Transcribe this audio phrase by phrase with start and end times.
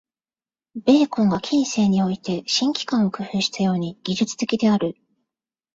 [0.83, 4.95] ベーコンが近世において「新機関」を工夫したように、技術的である。